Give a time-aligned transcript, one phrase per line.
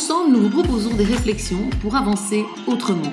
[0.00, 3.12] Ensemble, nous proposons des réflexions pour avancer autrement.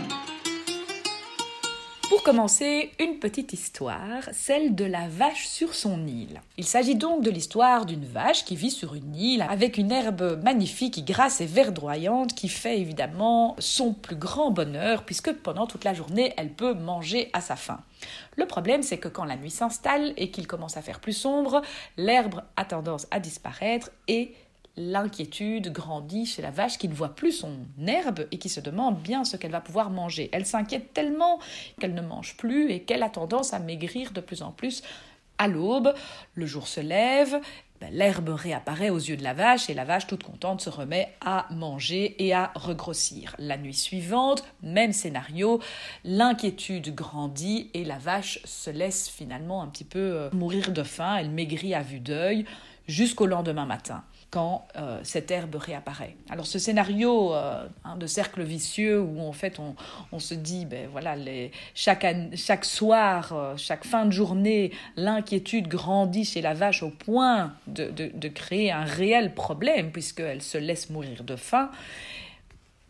[2.07, 6.41] Pour commencer, une petite histoire, celle de la vache sur son île.
[6.55, 10.41] Il s'agit donc de l'histoire d'une vache qui vit sur une île avec une herbe
[10.41, 15.93] magnifique, grasse et verdoyante qui fait évidemment son plus grand bonheur puisque pendant toute la
[15.93, 17.81] journée elle peut manger à sa faim.
[18.37, 21.61] Le problème c'est que quand la nuit s'installe et qu'il commence à faire plus sombre,
[21.97, 24.33] l'herbe a tendance à disparaître et
[24.77, 27.51] l'inquiétude grandit chez la vache qui ne voit plus son
[27.85, 30.29] herbe et qui se demande bien ce qu'elle va pouvoir manger.
[30.31, 31.39] Elle s'inquiète tellement
[31.79, 34.83] qu'elle ne mange plus et qu'elle a tendance à maigrir de plus en plus.
[35.39, 35.93] À l'aube,
[36.35, 37.39] le jour se lève,
[37.79, 41.13] ben, l'herbe réapparaît aux yeux de la vache et la vache toute contente se remet
[41.21, 43.35] à manger et à regrossir.
[43.37, 45.59] La nuit suivante, même scénario,
[46.03, 51.17] l'inquiétude grandit et la vache se laisse finalement un petit peu euh, mourir de faim,
[51.17, 52.45] elle maigrit à vue d'œil
[52.87, 56.15] jusqu'au lendemain matin quand euh, cette herbe réapparaît.
[56.29, 59.59] Alors ce scénario euh, hein, de cercle vicieux où en fait
[60.11, 65.67] on, se dit, ben voilà, les, chaque, chaque soir, euh, chaque fin de journée, l'inquiétude
[65.67, 70.89] grandit chez la vache au point de, de créer un réel problème puisqu'elle se laisse
[70.89, 71.71] mourir de faim.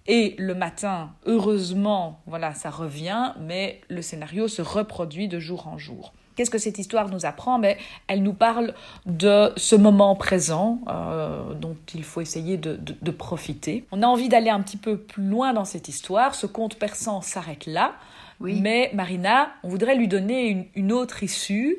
[0.08, 5.78] Et le matin, heureusement, voilà, ça revient, mais le scénario se reproduit de jour en
[5.78, 6.14] jour.
[6.38, 8.76] Qu'est-ce que cette histoire nous apprend Mais Elle nous parle
[9.08, 13.86] de ce moment présent euh, dont il faut essayer de, profiter.
[13.92, 16.36] On a envie d'aller un petit peu plus loin dans cette histoire.
[16.36, 17.96] Ce conte persan s'arrête là.
[18.40, 18.62] Oui.
[18.62, 21.78] Mais Marina, on voudrait lui donner une, autre issue.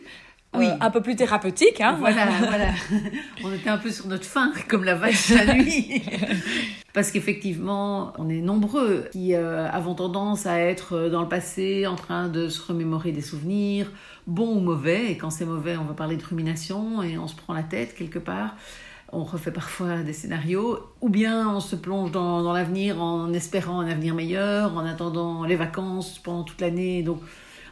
[0.59, 0.79] Euh, oui.
[0.81, 1.81] un peu plus thérapeutique.
[1.81, 2.69] Hein voilà, voilà.
[3.45, 6.03] On était un peu sur notre faim, comme la vache à lui.
[6.93, 11.95] Parce qu'effectivement, on est nombreux qui euh, avons tendance à être dans le passé en
[11.95, 13.93] train de se remémorer des souvenirs,
[14.27, 15.13] bons ou mauvais.
[15.13, 17.95] Et quand c'est mauvais, on va parler de rumination et on se prend la tête
[17.95, 18.57] quelque part.
[19.13, 23.81] On refait parfois des scénarios, ou bien on se plonge dans, dans l'avenir en espérant
[23.81, 27.03] un avenir meilleur, en attendant les vacances pendant toute l'année.
[27.03, 27.21] Donc,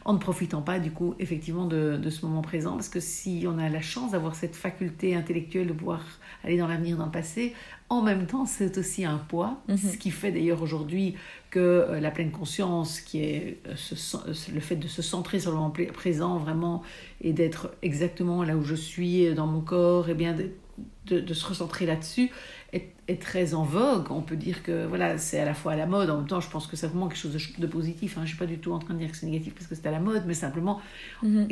[0.07, 3.45] en ne profitant pas du coup effectivement de, de, ce moment présent parce que si
[3.47, 6.01] on a la chance d'avoir cette faculté intellectuelle de pouvoir
[6.45, 7.55] aller dans l'avenir, dans le passé,
[7.89, 9.77] en même temps, c'est aussi un poids, mhm.
[9.77, 11.15] ce qui fait d'ailleurs aujourd'hui
[11.51, 13.75] que euh, la pleine conscience, qui est euh,
[14.15, 16.83] euh, le fait de se centrer sur le moment présent vraiment
[17.21, 21.47] et d'être exactement là où je suis dans mon corps, et bien de, de, se
[21.47, 22.31] recentrer là-dessus,
[22.73, 24.11] est, est, très en vogue.
[24.11, 26.41] On peut dire que voilà, c'est à la fois à la mode, en même temps,
[26.41, 28.17] je pense que c'est vraiment quelque chose de, positif.
[28.17, 28.21] Hein.
[28.21, 29.75] Je ne suis pas du tout en train de dire que c'est négatif parce que
[29.75, 30.81] c'est à la mode, mais simplement,
[31.23, 31.47] mhm.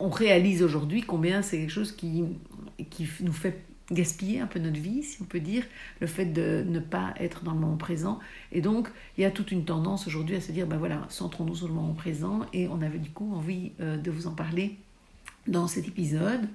[0.00, 2.24] on réalise aujourd'hui combien c'est quelque chose qui,
[2.90, 5.64] qui nous fait gaspiller un peu notre vie, si on peut dire,
[6.00, 8.18] le fait de ne pas être dans le moment présent.
[8.52, 11.54] Et donc, il y a toute une tendance aujourd'hui à se dire, ben voilà, centrons-nous
[11.54, 12.40] sur le moment présent.
[12.52, 14.76] Et on avait du coup envie euh, de vous en parler
[15.46, 16.48] dans cet épisode.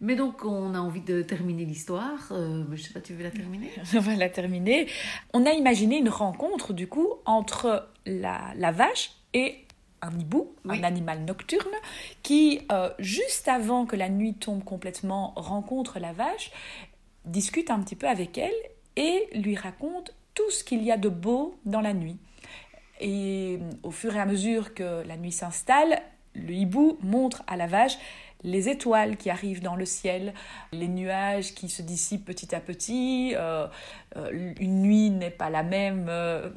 [0.00, 2.28] Mais donc, on a envie de terminer l'histoire.
[2.30, 3.70] Euh, je ne sais pas, tu veux la terminer?
[3.94, 4.86] On va la terminer.
[5.34, 9.56] On a imaginé une rencontre, du coup, entre la, la vache et
[10.02, 11.74] un hibou, un animal nocturne,
[12.22, 16.50] qui, euh, juste avant que la nuit tombe complètement, rencontre la vache,
[17.26, 18.54] discute un petit peu avec elle
[18.96, 22.16] et lui raconte tout ce qu'il y a de beau dans la nuit.
[23.00, 26.00] Et au fur et à mesure que la nuit s'installe,
[26.34, 27.98] le hibou montre à la vache
[28.42, 30.34] les étoiles qui arrivent dans le ciel,
[30.72, 33.34] les nuages qui se dissipent petit à petit.
[33.36, 33.66] Euh,
[34.16, 36.48] euh, une nuit n'est pas la même euh,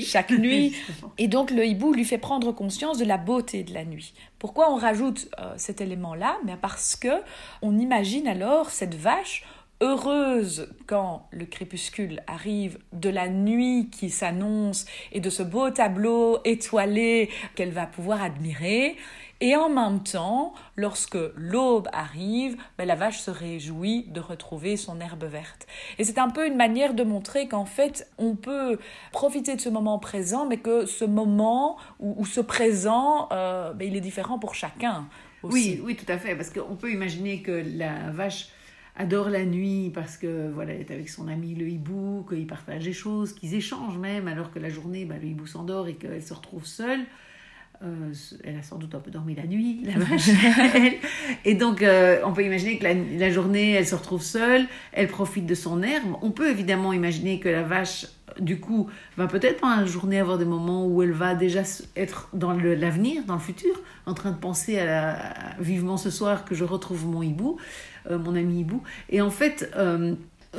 [0.00, 0.76] chaque nuit.
[1.18, 4.14] Et donc le hibou lui fait prendre conscience de la beauté de la nuit.
[4.38, 6.36] Pourquoi on rajoute cet élément-là?
[6.44, 7.22] Mais Parce que
[7.62, 9.44] on imagine alors cette vache
[9.82, 16.38] heureuse quand le crépuscule arrive, de la nuit qui s'annonce et de ce beau tableau
[16.44, 18.96] étoilé qu'elle va pouvoir admirer.
[19.42, 25.00] Et en même temps, lorsque l'aube arrive, ben, la vache se réjouit de retrouver son
[25.00, 25.66] herbe verte.
[25.98, 28.78] Et c'est un peu une manière de montrer qu'en fait, on peut
[29.10, 33.96] profiter de ce moment présent, mais que ce moment ou, ce présent, euh, ben, il
[33.96, 35.08] est différent pour chacun.
[35.42, 38.50] Oui, oui, tout à fait, parce qu'on peut imaginer que la vache
[38.94, 42.84] adore la nuit parce que voilà, elle est avec son ami le hibou, qu'ils partagent
[42.84, 46.22] des choses, qu'ils échangent même, alors que la journée, ben, le hibou s'endort et qu'elle
[46.22, 47.00] se retrouve seule.
[47.84, 48.12] Euh,
[48.44, 50.28] elle a sans doute un peu dormi la nuit, la vache.
[51.44, 52.86] et donc, euh, on peut imaginer que
[53.18, 56.16] la, journée, elle se retrouve seule, elle profite de son herbe.
[56.22, 58.06] On peut évidemment imaginer que la vache,
[58.38, 61.62] du coup, va peut-être pendant la journée avoir des moments où elle va déjà
[61.96, 63.74] être dans l'avenir, dans le futur,
[64.06, 67.58] en train de penser à, vivement ce soir que je retrouve mon hibou,
[68.10, 68.82] euh, mon ami hibou.
[69.10, 69.74] Et en fait,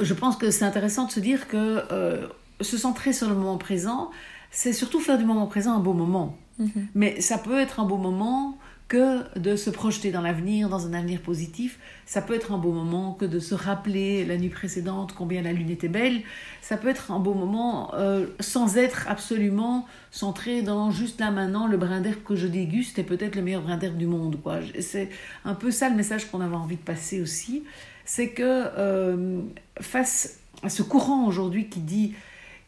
[0.01, 1.83] je pense que c'est intéressant de se dire que
[2.59, 4.11] se centrer sur le moment présent,
[4.51, 6.37] c'est surtout faire du moment présent un beau moment.
[6.59, 6.87] Mhm.
[6.95, 8.57] Mais ça peut être un beau moment
[8.87, 11.79] que de se projeter dans l'avenir, dans un avenir positif.
[12.05, 15.53] Ça peut être un beau moment que de se rappeler la nuit précédente combien la
[15.53, 16.21] lune était belle.
[16.61, 21.65] Ça peut être un beau moment euh, sans être absolument centré dans juste là maintenant
[21.65, 24.37] le brin d'herbe que je déguste est peut-être le meilleur brin d'herbe du monde.
[24.79, 25.09] C'est
[25.45, 27.63] un peu ça le message qu'on avait envie de passer aussi.
[28.05, 29.39] C'est que euh,
[29.79, 32.13] face à ce courant aujourd'hui qui dit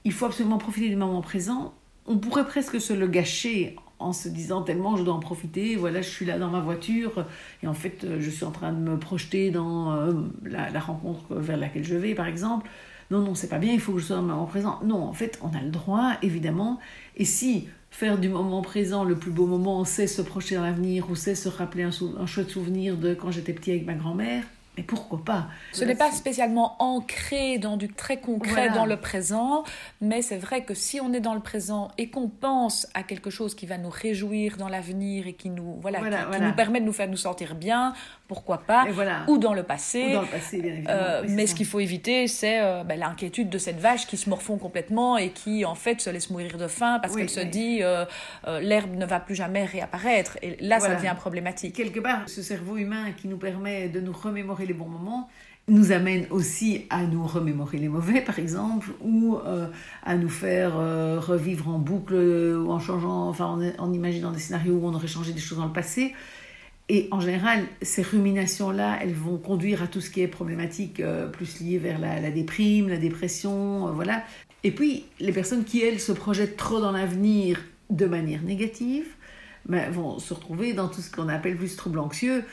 [0.06, 1.74] il faut absolument profiter du moment présent,
[2.08, 6.02] on pourrait presque se le gâcher en se disant tellement je dois en profiter, voilà,
[6.02, 7.26] je suis là dans ma voiture
[7.64, 10.14] et en fait je suis en train de me projeter dans euh,
[10.44, 12.70] la, rencontre vers laquelle je vais par exemple.
[13.12, 14.80] Non, non, c'est pas bien, il faut que je sois dans le moment présent.
[14.84, 16.80] Non, en fait, on a le droit, évidemment.
[17.18, 21.08] Et si faire du moment présent le plus beau moment, c'est se projeter dans l'avenir
[21.12, 24.44] ou c'est se rappeler un, un chouette souvenir de quand j'étais petit avec ma grand-mère,
[24.78, 29.64] mais pourquoi pas Ce n'est pas spécialement ancré dans du très concret dans le présent,
[30.02, 33.30] mais c'est vrai que si on est dans le présent et qu'on pense à quelque
[33.30, 36.86] chose qui va nous réjouir dans l'avenir et qui nous voilà, qui, nous permet de
[36.86, 37.94] nous faire nous sentir bien,
[38.28, 38.86] pourquoi pas
[39.28, 40.14] Ou dans le passé.
[40.14, 41.00] dans le passé, bien évidemment.
[41.00, 44.30] Euh, mais ce qu'il faut éviter, c'est euh, ben, l'inquiétude de cette vache qui se
[44.30, 47.80] morfond complètement et qui en fait se laisse mourir de faim parce qu'elle se dit
[47.82, 48.06] euh,
[48.62, 50.38] l'herbe ne va plus jamais réapparaître.
[50.42, 51.76] Et là, ça devient problématique.
[51.76, 55.30] Quelque part, ce cerveau humain qui nous permet de nous remémorer les bons moments
[55.68, 59.68] nous amène aussi à nous remémorer les mauvais, par exemple, ou euh,
[60.04, 64.76] à nous faire euh, revivre en boucle ou en changeant, enfin en, imaginant des scénarios
[64.76, 66.14] où on aurait changé des choses dans le passé.
[66.88, 71.28] Et en général, ces ruminations-là, elles vont conduire à tout ce qui est problématique, euh,
[71.28, 74.24] plus lié vers la, la, déprime, la dépression, voilà.
[74.64, 77.60] Et puis, les personnes qui, elles, se projettent trop dans l'avenir
[77.90, 79.08] de manière négative,
[79.68, 82.44] vont se retrouver dans tout ce qu'on appelle plus trouble anxieux,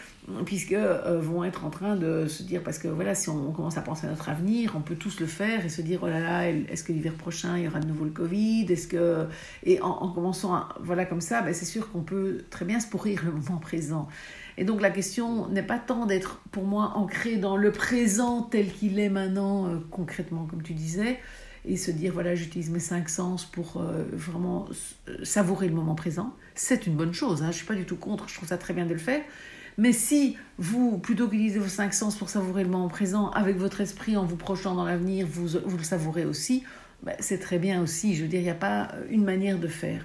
[0.46, 3.76] puisque euh, vont être en train de se dire, parce que voilà, si on, commence
[3.76, 6.20] à penser à notre avenir, on peut tous le faire et se dire, oh là
[6.20, 8.66] là, est-ce que l'hiver prochain, il y aura de nouveau le Covid?
[8.68, 9.26] Est-ce que...
[9.64, 13.22] Et en, commençant, voilà, comme ça, ben, c'est sûr qu'on peut très bien se pourrir
[13.24, 14.08] le moment présent.
[14.58, 18.70] Et donc la question n'est pas tant d'être, pour moi, ancré dans le présent tel
[18.70, 21.18] qu'il est maintenant, euh, concrètement, comme tu disais,
[21.64, 24.66] et se dire, voilà, j'utilise mes cinq sens pour euh, vraiment
[25.22, 26.34] savourer le moment présent.
[26.54, 28.58] C'est une bonne chose, hein, je ne suis pas du tout contre, je trouve ça
[28.58, 29.22] très bien de le faire.
[29.78, 33.80] Mais si vous, plutôt qu'utiliser vos cinq sens pour savourer le moment présent, avec votre
[33.80, 36.62] esprit en vous projetant dans l'avenir, vous, vous le savourez aussi,
[37.02, 38.14] ben, c'est très bien aussi.
[38.14, 40.04] Je veux dire, il n'y a pas une manière de faire.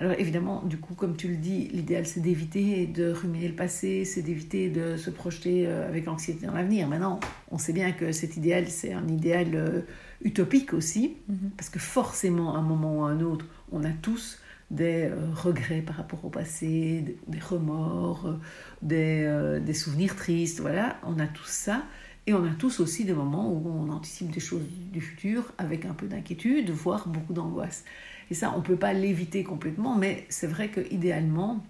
[0.00, 4.06] Alors évidemment, du coup, comme tu le dis, l'idéal c'est d'éviter de ruminer le passé,
[4.06, 6.88] c'est d'éviter de se projeter euh, avec anxiété dans l'avenir.
[6.88, 7.20] Maintenant,
[7.50, 9.82] on sait bien que cet idéal, c'est un idéal euh,
[10.22, 11.50] utopique aussi, mhm.
[11.56, 14.38] parce que forcément, à un moment ou à un autre, on a tous
[14.70, 18.38] des euh, regrets par rapport au passé, des, remords,
[18.82, 21.82] des, des, souvenirs tristes, voilà, on a tous ça.
[22.26, 24.62] Et on a tous aussi des moments où on anticipe des choses
[24.92, 27.84] du futur avec un peu d'inquiétude, voire beaucoup d'angoisse.
[28.30, 31.64] Et ça, on ne peut pas l'éviter complètement, mais c'est vrai que idéalement,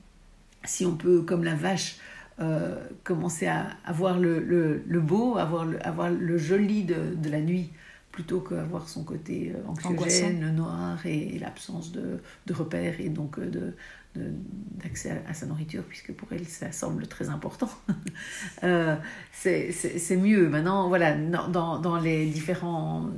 [0.64, 1.96] si on peut, comme la vache,
[2.40, 4.40] euh, commencer à, avoir le,
[4.86, 7.70] le, beau, avoir le, avoir le joli de, de la nuit,
[8.12, 13.46] plutôt qu'avoir son côté euh, anxiogène, noir et, l'absence de, de, repères et donc euh,
[13.46, 13.74] de,
[14.16, 17.70] d'accès à, sa nourriture, puisque pour elle, ça semble très important.
[18.64, 18.96] euh,
[19.32, 20.48] c'est mieux.
[20.48, 23.08] Maintenant, voilà, dans, dans, les différents,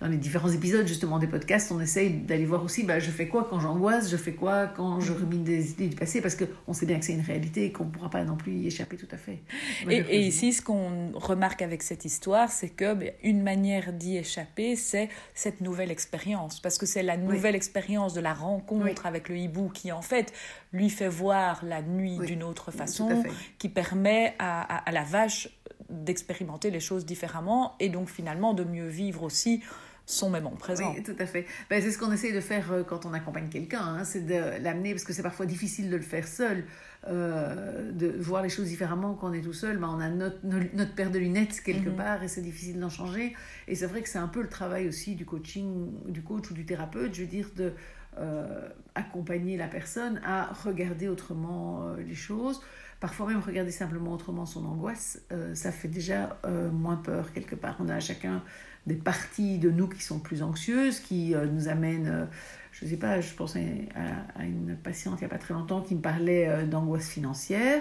[0.00, 3.28] dans les différents épisodes justement des podcasts, on essaye d'aller voir aussi, bah, je fais
[3.28, 6.72] quoi quand j'angoisse, je fais quoi quand je rumine des idées du passé, parce qu'on
[6.72, 8.96] sait bien que c'est une réalité et qu'on ne pourra pas non plus y échapper
[8.96, 9.38] tout à fait.
[9.88, 14.74] et, ici, ce qu'on remarque avec cette histoire, c'est que bah, une manière d'y échapper,
[14.74, 19.36] c'est cette nouvelle expérience, parce que c'est la nouvelle expérience de la rencontre avec le
[19.36, 20.31] hibou qui, en fait,
[20.72, 23.22] lui fait voir la nuit d'une autre façon,
[23.58, 25.48] qui permet à, la vache
[25.90, 29.62] d'expérimenter les choses différemment et donc finalement de mieux vivre aussi
[30.06, 30.92] son moment présent.
[30.94, 31.46] Oui, tout à fait.
[31.70, 34.62] Ben, c'est ce qu'on essaie de faire euh, quand on accompagne quelqu'un, hein, c'est de
[34.62, 36.64] l'amener, parce que c'est parfois difficile de le faire seul,
[37.06, 39.78] euh, de voir les choses différemment quand on est tout seul.
[39.78, 41.96] Ben, on a notre, notre paire de lunettes quelque mhm.
[41.96, 43.34] part et c'est difficile d'en changer.
[43.68, 46.54] Et c'est vrai que c'est un peu le travail aussi du coaching, du coach ou
[46.54, 47.72] du thérapeute, je veux dire, de
[48.18, 52.60] euh, accompagner la personne à regarder autrement euh, les choses,
[53.00, 56.38] parfois même regarder simplement autrement son angoisse, euh, ça fait déjà
[56.72, 57.76] moins peur quelque part.
[57.80, 58.42] On a chacun
[58.86, 62.28] des parties de nous qui sont plus anxieuses, qui nous amènent,
[62.72, 63.88] je ne sais pas, je pensais
[64.36, 67.80] à, une patiente il n'y a pas très longtemps qui me parlait d'angoisse financière.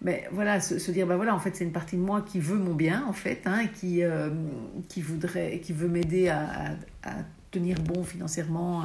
[0.00, 2.58] Mais voilà, se, dire, ben voilà, en fait, c'est une partie de moi qui veut
[2.58, 4.02] mon bien, en fait, hein, qui,
[4.88, 6.76] qui, voudrait, qui veut m'aider à,
[7.58, 8.82] tenir bon financièrement,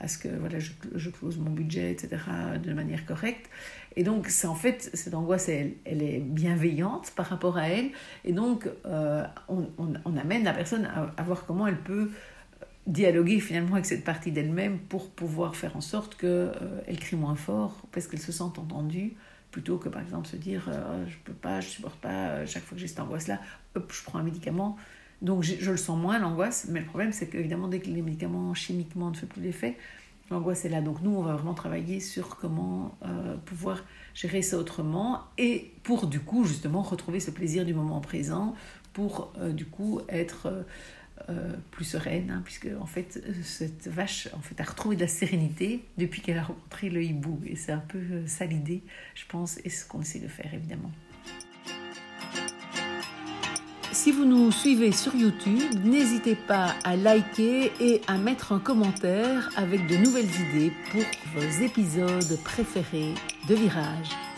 [0.00, 2.22] à, ce que voilà, je, je, close mon budget, etc.,
[2.62, 3.48] de manière correcte.
[3.96, 7.90] Et donc, c'est en fait, cette angoisse, elle, est bienveillante par rapport à elle.
[8.24, 12.10] Et donc, euh, on, amène la personne à, voir comment elle peut
[12.86, 17.36] dialoguer finalement avec cette partie d'elle-même pour pouvoir faire en sorte qu'elle euh, crie moins
[17.36, 19.12] fort parce qu'elle se sente entendue
[19.50, 22.74] plutôt que par exemple se dire euh, je peux pas, je supporte pas, chaque fois
[22.76, 23.38] que j'ai cette angoisse-là,
[23.74, 24.76] hop, je prends un médicament
[25.22, 28.54] donc je, le sens moins, l'angoisse, mais le problème c'est qu'évidemment dès que les médicaments
[28.54, 29.76] chimiquement ne font plus l'effet,
[30.30, 30.80] l'angoisse est là.
[30.80, 33.84] Donc nous, on va vraiment travailler sur comment euh, pouvoir
[34.14, 38.54] gérer ça autrement et pour du coup justement retrouver ce plaisir du moment présent,
[38.92, 40.64] pour euh, du coup être
[41.28, 45.08] euh, plus sereine, hein, puisque en fait cette vache en fait a retrouvé de la
[45.08, 48.82] sérénité depuis qu'elle a rencontré le hibou et c'est un peu ça l'idée,
[49.14, 50.90] je pense, et ce qu'on essaie de faire évidemment.
[54.02, 59.50] Si vous nous suivez sur YouTube, n'hésitez pas à liker et à mettre un commentaire
[59.56, 61.02] avec de nouvelles idées pour
[61.34, 63.12] vos épisodes préférés
[63.46, 64.29] de Virage.